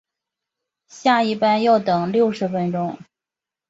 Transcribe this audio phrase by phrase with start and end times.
[0.87, 2.97] 下一班要等六十分钟